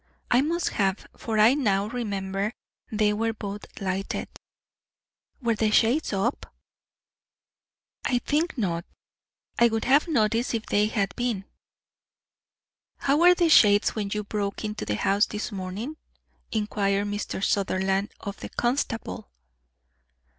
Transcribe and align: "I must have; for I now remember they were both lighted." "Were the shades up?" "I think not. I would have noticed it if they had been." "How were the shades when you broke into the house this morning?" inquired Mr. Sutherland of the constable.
"I 0.31 0.41
must 0.41 0.69
have; 0.69 1.05
for 1.15 1.37
I 1.37 1.53
now 1.53 1.85
remember 1.85 2.53
they 2.91 3.13
were 3.13 3.33
both 3.33 3.67
lighted." 3.79 4.29
"Were 5.39 5.53
the 5.53 5.69
shades 5.69 6.11
up?" 6.11 6.51
"I 8.03 8.17
think 8.17 8.57
not. 8.57 8.83
I 9.59 9.67
would 9.67 9.85
have 9.85 10.07
noticed 10.07 10.55
it 10.55 10.57
if 10.57 10.65
they 10.65 10.87
had 10.87 11.15
been." 11.15 11.45
"How 12.97 13.17
were 13.17 13.35
the 13.35 13.47
shades 13.49 13.93
when 13.93 14.09
you 14.11 14.23
broke 14.23 14.65
into 14.65 14.85
the 14.85 14.95
house 14.95 15.27
this 15.27 15.51
morning?" 15.51 15.97
inquired 16.51 17.05
Mr. 17.05 17.43
Sutherland 17.43 18.11
of 18.21 18.37
the 18.39 18.49
constable. 18.49 19.29